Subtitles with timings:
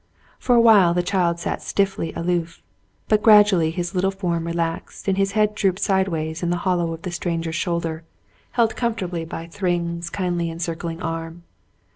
[0.39, 2.63] For a while the child sat stiffly aloof,
[3.07, 7.03] but gradually his little form relaxed, and his head drooped sideways in the hollow of
[7.03, 8.03] the stranger's shoulder,
[8.53, 9.59] held comfortably by 8 The Mountain Girl
[9.97, 11.43] Thryng's kindly encircling arm.